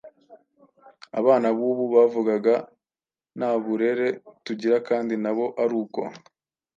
Abana 1.19 1.47
bubu 1.57 1.85
bavugaga 1.95 2.55
ntaburere 3.37 4.07
tugira 4.45 4.75
kandi 4.87 5.13
nabo 5.23 5.45
aruko 5.63 6.01